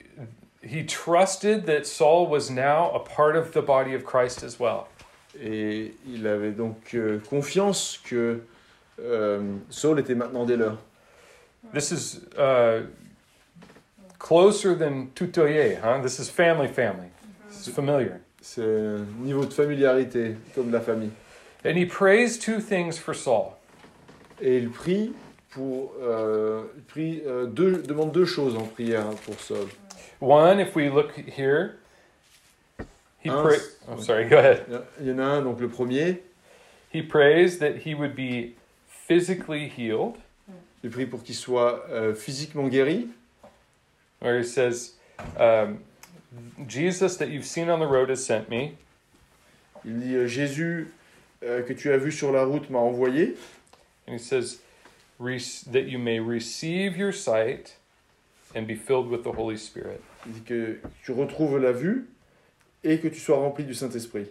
[0.63, 4.89] he trusted that Saul was now a part of the body of Christ as well.
[5.39, 8.41] Et il avait donc euh, confiance que
[9.01, 10.79] euh, Saul était maintenant des leurs.
[11.75, 12.87] This is uh,
[14.19, 16.01] closer than tutoyer, huh?
[16.01, 17.11] This is family, family.
[17.67, 18.19] Is familiar.
[18.41, 18.63] C'est
[19.21, 21.11] niveau de familiarité, comme la famille.
[21.65, 23.57] And he prays two things for Saul.
[24.41, 25.13] Et il prie
[25.51, 29.67] pour, euh, il prie, euh, deux, demande deux choses en prière pour Saul.
[30.21, 31.77] One, if we look here,
[33.25, 33.59] he Un, pray.
[33.89, 34.29] Oh, sorry.
[34.29, 34.65] Go ahead.
[35.01, 36.23] Il y en a un, donc le premier,
[36.93, 38.55] He prays that he would be
[38.87, 40.15] physically healed,
[40.85, 43.09] il prie pour qu'il soit euh, physiquement guéri.
[44.25, 44.95] where he says,
[45.39, 45.81] um,
[46.67, 48.77] "Jesus that you've seen on the road has sent me."
[49.85, 50.89] Il dit euh, Jésus
[51.43, 53.37] euh, que tu as vu sur la route m'a envoyé.
[54.07, 54.59] And he says,
[55.19, 57.77] "Rec- that you may receive your sight
[58.55, 60.01] and be filled with the Holy Spirit.
[60.27, 62.07] Il dit que tu retrouves la vue
[62.83, 64.27] et que tu sois rempli du Saint-Esprit.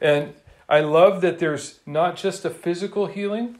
[0.00, 0.32] And
[0.68, 3.56] I love that there's not just a physical healing,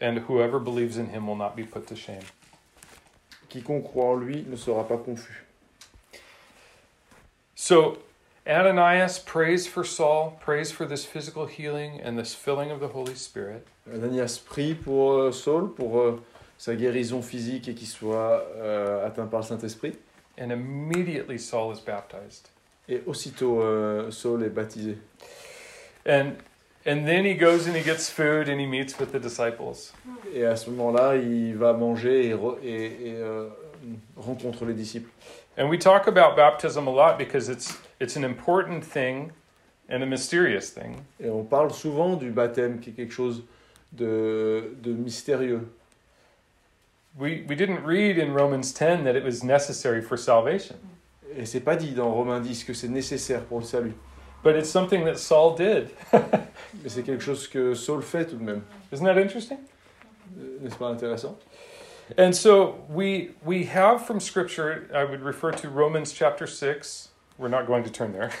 [0.00, 2.22] and whoever believes in him will not be put to shame.
[3.48, 5.44] Quiconque croit en lui ne sera pas confus.
[7.54, 7.98] So
[8.48, 13.14] Ananias prays for Saul, prays for this physical healing and this filling of the Holy
[13.14, 13.66] Spirit.
[13.92, 16.22] Ananias prie pour euh, Saul, pour euh,
[16.56, 19.92] sa guérison physique et qu'il soit euh, atteint par le Saint-Esprit.
[20.40, 22.48] And immediately Saul is baptized.
[22.88, 24.96] Et aussitôt, euh, Saul est baptisé.
[26.06, 26.32] And
[26.86, 29.92] and then he goes and he gets food and he meets with the disciples.
[30.32, 33.48] Et à ce moment-là, il va manger et, et- et, euh,
[34.16, 35.10] rencontre les disciples.
[35.56, 39.32] And we talk about baptism a lot because it's it's an important thing
[39.88, 40.96] and a mysterious thing.
[41.20, 43.42] Et on parle souvent du baptême, qui est quelque chose
[43.92, 45.66] de, de mystérieux.
[47.18, 50.76] We we didn't read in Romans 10 that it was necessary for salvation,
[51.36, 53.94] Et c'est pas dit dans Romains 10 que c'est nécessaire pour le salut.
[54.44, 55.88] but it's something that Saul did.
[56.12, 58.62] Mais c'est quelque chose que Saul fait tout de même.
[58.92, 59.58] Isn't that interesting?
[60.38, 61.36] Euh, N'est-ce pas intéressant?
[62.16, 67.08] And so we we have from scripture I would refer to Romans chapter 6.
[67.36, 68.30] We're not going to turn there.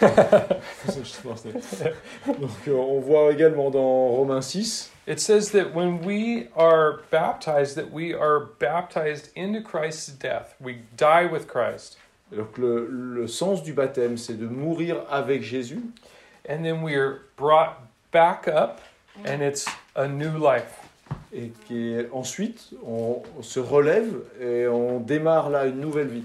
[2.26, 7.92] Donc on voit également dans Romains 6 It says that when we are baptized that
[7.92, 10.54] we are baptized into Christ's death.
[10.60, 11.96] We die with Christ.
[12.30, 15.80] donc le, le sens du baptême, c'est de mourir avec Jésus
[16.48, 18.80] And then we are brought back up
[19.24, 20.87] and it's a new life.
[21.32, 26.24] Et qui ensuite on, on se relève et on démarre là une nouvelle vie.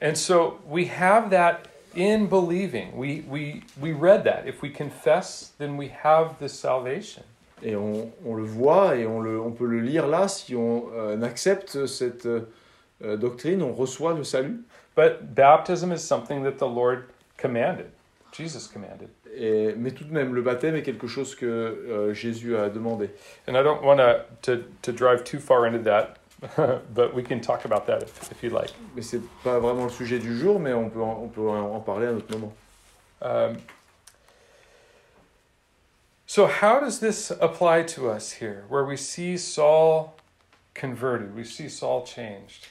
[0.00, 1.62] And so we have that
[1.96, 2.96] in believing.
[2.96, 4.46] We we we read that.
[4.46, 7.22] If we confess, then we have this salvation.
[7.62, 10.84] Et on, on le voit et on, le, on peut le lire là si on
[10.94, 14.60] euh, accepte cette euh, doctrine, on reçoit le salut.
[14.94, 17.04] But baptism is something that the Lord
[17.36, 17.90] commanded.
[18.32, 19.08] Jesus commanded.
[19.34, 23.10] Et, mais tout de même, le baptême est quelque chose que euh, Jésus a demandé.
[23.48, 23.98] And I don't want
[24.42, 26.16] to to drive too far into that,
[26.94, 28.74] but we can talk about that if, if you like.
[28.94, 31.80] Mais c'est pas vraiment le sujet du jour, mais on peut en, on peut en
[31.80, 32.52] parler à un autre moment.
[33.20, 33.56] Um,
[36.26, 40.14] so, how does this apply to us here, where we see Saul
[40.74, 42.68] converted, we see Saul changed?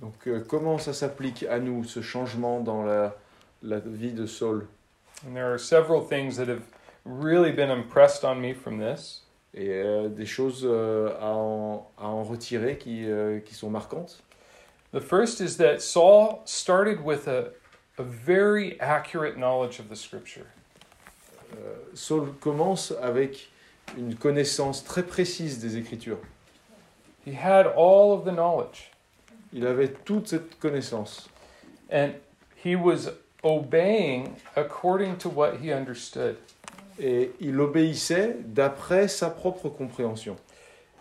[0.00, 3.16] Donc euh, comment ça s'applique à nous, ce changement dans la,
[3.62, 4.68] la vie de Saul?
[5.26, 6.64] And there are several things that have
[7.04, 9.22] really been impressed on me from this.
[9.54, 14.22] Et euh, des choses euh, à, en, à en retirer qui, euh, qui sont marquantes.
[14.92, 17.50] The first is that Saul started with a,
[17.98, 20.46] a very accurate knowledge of the scripture.
[21.54, 23.48] Euh, Saul commence avec
[23.96, 26.18] une connaissance très précise des Écritures.
[27.24, 28.90] He had all of the knowledge,
[29.52, 31.28] Il avait toute cette connaissance.
[31.90, 32.12] and
[32.54, 33.08] he was
[33.42, 36.36] obeying according to what he understood.
[37.00, 40.36] Et il obéissait d'après sa propre compréhension.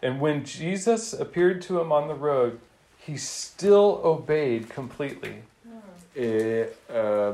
[0.03, 2.59] And when Jesus appeared to him on the road,
[2.99, 5.41] he still obeyed completely.
[6.15, 7.33] Et euh,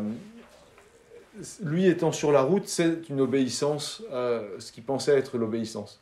[1.62, 6.00] lui étant sur la route, c'est une obéissance, euh, ce qu'il pensait être l'obéissance.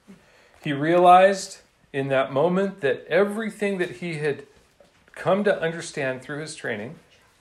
[0.64, 1.62] He realized
[1.94, 4.44] in that moment that everything that he had
[5.16, 6.96] come to understand through his training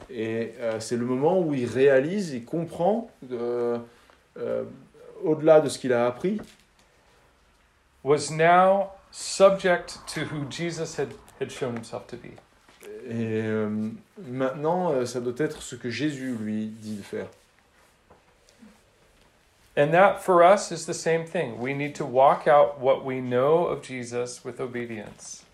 [0.09, 3.79] Et euh, c'est le moment où il réalise, il comprend, euh,
[4.39, 4.65] euh,
[5.23, 6.41] au-delà de ce qu'il a appris,
[8.03, 11.09] was now subject to who Jesus had,
[11.41, 12.31] had shown himself to be.
[13.07, 17.27] Et euh, maintenant, euh, ça doit être ce que Jésus lui dit de faire.
[19.77, 21.59] And that for us is the same thing.
[21.59, 25.45] We need to walk out what we know of Jesus with obedience.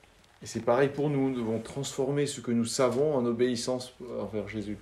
[0.46, 4.46] Et c'est pareil pour nous, nous devons transformer ce que nous savons en obéissance envers
[4.46, 4.78] Jésus.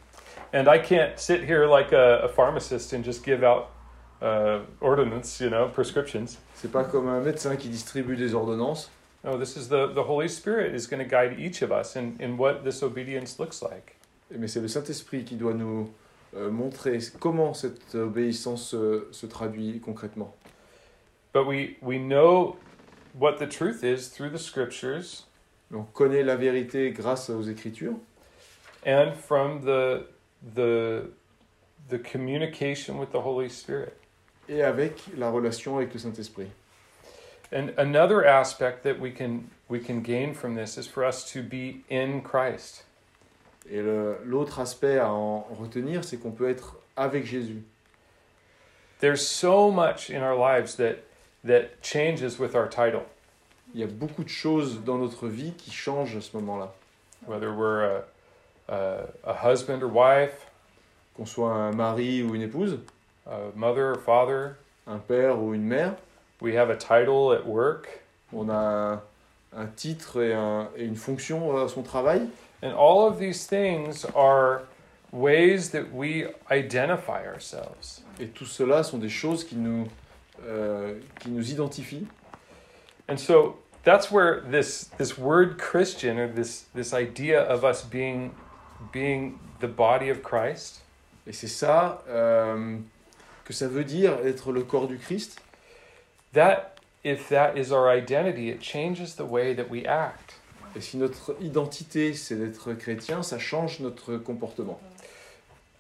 [0.53, 3.71] And I can't sit here like a, a pharmacist and just give out
[4.21, 6.37] uh, ordinance, you know, prescriptions.
[6.55, 8.91] C'est pas comme un médecin qui distribue des ordonnances.
[9.25, 12.15] No, this is the, the Holy Spirit is going to guide each of us in,
[12.21, 13.97] in what this obedience looks like.
[14.31, 15.89] Mais c'est le Saint-Esprit qui doit nous
[16.37, 20.35] euh, montrer comment cette obéissance se, se traduit concrètement.
[21.33, 22.59] But we, we know
[23.19, 25.25] what the truth is through the scriptures
[25.73, 27.95] On connaît la vérité grâce aux Écritures
[28.87, 30.07] and from the,
[30.55, 31.11] the,
[31.89, 33.95] the communication with the Holy Spirit.
[34.49, 36.51] et avec la relation avec le Saint-Esprit.
[37.53, 41.43] And another aspect that we can, we can gain from this is for us to
[41.43, 42.85] be in Christ.
[43.71, 43.81] Et
[44.25, 47.63] l'autre aspect à en retenir, c'est qu'on peut être avec Jésus.
[49.01, 51.05] There's so much in our lives that,
[51.45, 53.05] that changes with our title,
[53.75, 56.73] Il y a beaucoup de choses dans notre vie qui changent à ce moment-là.
[57.27, 58.03] whether we're
[58.69, 60.47] a, a, a husband or wife,
[61.17, 62.79] Qu'on soit un mari ou une épouse,
[63.27, 64.57] a mother or father,
[64.89, 65.95] un père ou une mère,
[66.41, 68.01] we have a title at work,
[68.33, 69.03] on a un,
[69.57, 72.29] un titre et, un- et une fonction à son travail.
[72.65, 74.63] And all of these things are
[75.13, 78.03] ways that we identify ourselves.
[78.19, 79.87] Et tout cela sont des choses qui nous,
[80.49, 82.09] euh, qui nous identifient.
[83.09, 88.35] And so that's where this this word Christian or this this idea of us being
[88.93, 90.81] being the body of Christ
[91.27, 92.77] Et c'est ça euh,
[93.45, 95.41] que ça veut dire être le corps du Christ.
[96.33, 100.35] that if that is our identity, it changes the way that we act.
[100.77, 104.81] Et si notre identité c'est d'être chrétien, ça change notre comportement.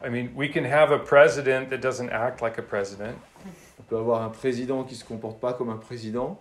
[0.04, 3.16] I mean, we can have a president that doesn't act like a president,
[3.78, 6.38] On peut avoir un président qui se comporte pas comme un président,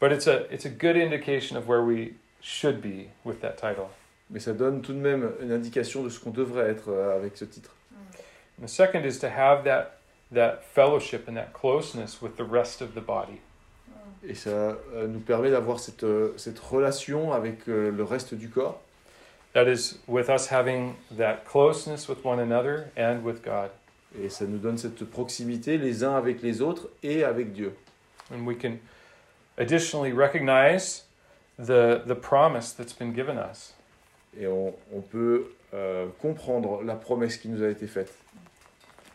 [0.00, 3.88] but it's a it's a good indication of where we should be with that title.
[4.30, 7.36] mais ça donne tout de même une indication de ce qu'on devrait être euh, avec
[7.36, 7.70] ce titre.
[8.58, 9.98] And the second is to have that
[10.32, 13.40] that fellowship and that closeness with the rest of the body.
[14.26, 18.80] Et ça euh, nous permet d'avoir cette, euh, cette relation avec le reste du corps.
[19.52, 23.70] That is with us having that closeness with one another and with God.
[24.20, 27.74] Et ça nous donne cette proximité les uns avec les autres et avec Dieu.
[28.32, 28.78] And we can
[29.56, 31.04] additionally recognize
[31.58, 33.74] the the promise that's been given us.
[34.38, 38.12] Et on, on peut euh, comprendre la promesse qui nous a été faite,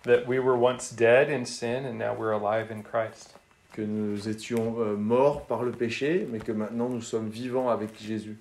[0.03, 3.35] That we were once dead in sin and now we're alive in Christ.
[3.73, 7.97] que nous étions euh, morts par le péché, mais que maintenant nous sommes vivants avec
[8.01, 8.37] Jésus.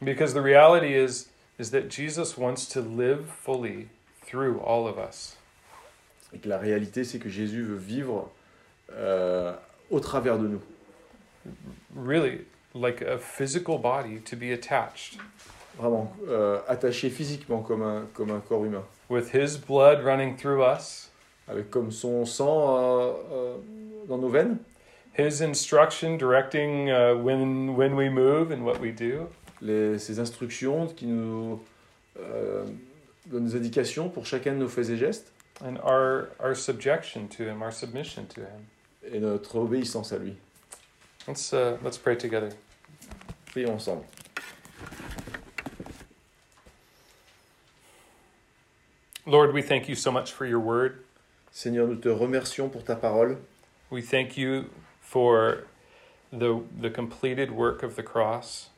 [0.00, 3.88] Because the reality is is that Jesus wants to live fully
[4.24, 5.36] through all of us.
[6.32, 8.30] Et que la réalité, c'est que Jésus veut vivre
[8.92, 9.52] euh,
[9.90, 10.60] au travers de nous.
[11.96, 15.18] Really like a physical body to be attached
[15.78, 18.84] Vraiment, euh, attaché physiquement comme un, comme un corps humain.
[19.08, 21.10] with his blood running through us,
[21.48, 23.56] Avec comme son sang euh, euh,
[24.08, 24.58] dans nos veines,
[25.18, 29.26] his instruction directing uh, when when we move and what we do.
[29.62, 31.60] les, ces instructions qui nous
[32.20, 32.64] euh,
[33.26, 35.32] donnent des indications pour chacun de nos faits et gestes,
[35.64, 38.66] and our our subjection to him, our submission to him.
[39.04, 40.34] Et notre obéissance à lui.
[41.26, 42.50] Let's uh, let's pray together.
[43.52, 44.04] Prions ensemble.
[49.26, 51.04] Lord, we thank you so much for your word.
[51.52, 53.36] Seigneur, nous te remercions pour ta parole.
[53.90, 54.70] We thank you
[55.00, 55.64] for
[56.32, 58.70] the the completed work of the cross.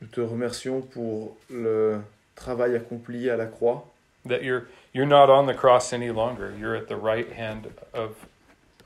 [0.00, 2.04] Nous te remercions pour le
[2.36, 3.84] travail accompli à la croix,
[4.24, 6.54] That you're you're not on the cross any longer.
[6.58, 8.26] You're at the right hand of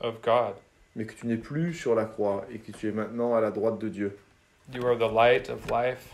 [0.01, 0.55] of God.
[0.95, 3.49] mais que tu n'es plus sur la croix et que tu es maintenant à la
[3.51, 4.17] droite de Dieu.
[4.73, 6.13] You are the light of life.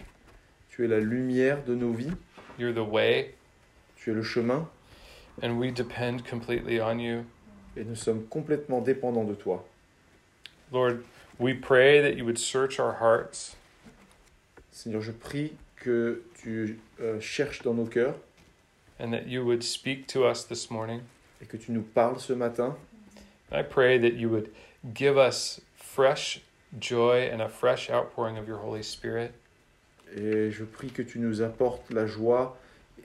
[0.70, 2.14] Tu es la lumière de nos vies,
[2.58, 3.36] You're the way,
[3.98, 4.68] tu es le chemin,
[5.42, 7.26] and we depend completely on you.
[7.78, 9.66] et nous sommes complètement dépendants de toi.
[10.72, 11.04] Lord,
[11.40, 13.56] we pray that you would search our hearts,
[14.72, 18.16] Seigneur, je prie que tu euh, cherches dans nos cœurs
[19.00, 21.02] and that you would speak to us this morning.
[21.42, 22.76] et que tu nous parles ce matin.
[23.52, 24.52] I pray that you would
[24.94, 26.42] give us fresh
[26.78, 29.34] joy and a fresh outpouring of your Holy Spirit.
[30.16, 32.58] Et je prie que tu nous apportes la joie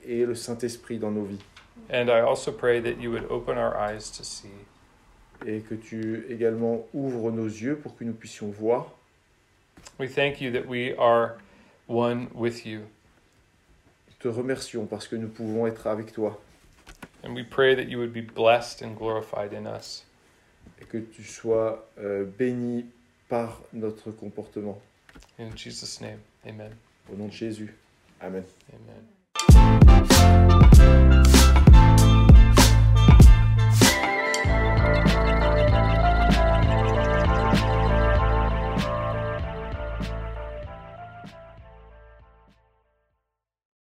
[0.05, 1.41] et le Saint-Esprit dans nos vies.
[1.89, 4.65] And I also pray that you would open our eyes to see.
[5.45, 8.91] Et que tu également ouvres nos yeux pour que nous puissions voir.
[9.99, 11.37] We thank you that we are
[11.87, 12.87] one with you.
[14.19, 16.39] Te remercions parce que nous pouvons être avec toi
[17.23, 20.04] And we pray that you would be blessed and glorified in us.
[20.81, 22.85] Et que tu sois euh, béni
[23.29, 24.81] par notre comportement.
[25.39, 26.71] In Jesus' name, amen.
[27.11, 27.73] Au nom de Jésus.
[28.21, 28.43] Amen.
[28.73, 29.14] Amen.